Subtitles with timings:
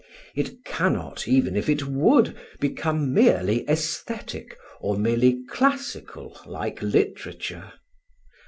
[0.33, 7.73] It cannot, even if it would, become merely aesthetic or merely classical like literature.